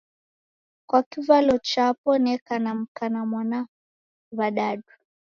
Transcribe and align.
Kwa 0.89 1.01
kivalo 1.09 1.57
chapo 1.69 2.11
neka 2.23 2.55
na 2.63 2.71
mka 2.79 3.05
na 3.13 3.21
'wana 3.31 3.59
w'adadu. 4.37 4.91